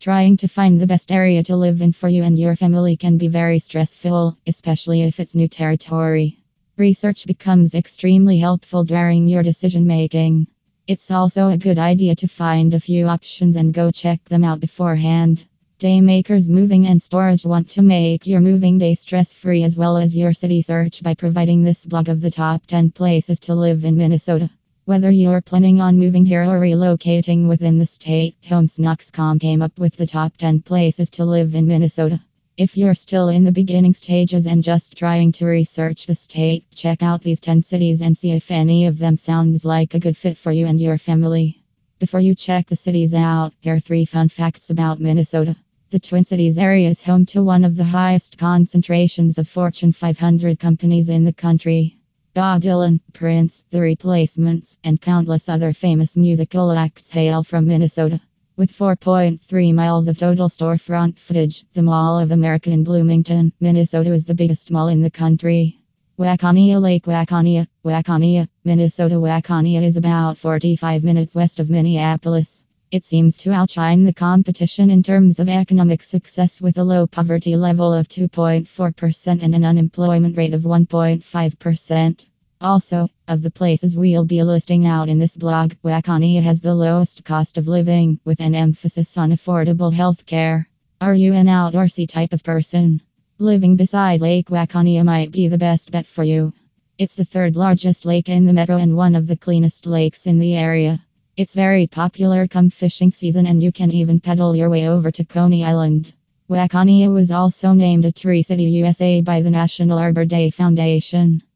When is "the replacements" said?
53.70-54.76